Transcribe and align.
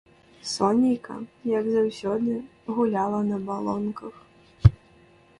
Сонейка, 0.51 1.17
як 1.57 1.67
заўсёды, 1.73 2.33
гуляла 2.77 3.19
на 3.27 3.37
балонках. 3.49 4.15